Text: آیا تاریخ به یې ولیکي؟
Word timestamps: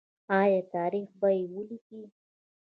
آیا 0.39 0.61
تاریخ 0.73 1.09
به 1.19 1.29
یې 1.37 1.43
ولیکي؟ 1.53 2.01